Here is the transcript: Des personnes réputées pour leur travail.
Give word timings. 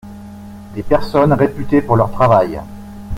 Des 0.73 0.81
personnes 0.81 1.31
réputées 1.33 1.83
pour 1.83 1.95
leur 1.95 2.09
travail. 2.11 2.59